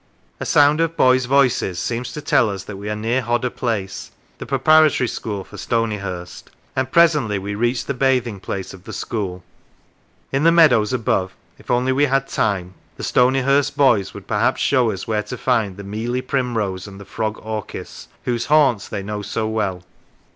[0.39, 4.09] A sound of boys' voices seems to tell us that we are near Hodder Place,
[4.39, 8.85] the preparatory school for Stony Lancashire hurst, and presently we reach the bathing place of
[8.85, 9.43] the school.
[10.31, 14.89] In the meadows above, if only we had time, the Stonyhurst boys would perhaps show
[14.89, 19.21] us where to find the mealy primrose and the frog orchis, whose haunts they know
[19.21, 19.83] so well.